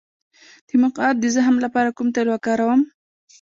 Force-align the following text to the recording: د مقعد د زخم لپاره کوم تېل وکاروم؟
د 0.67 0.69
مقعد 0.83 1.15
د 1.19 1.25
زخم 1.35 1.55
لپاره 1.65 1.89
کوم 1.97 2.07
تېل 2.15 2.27
وکاروم؟ 2.31 2.81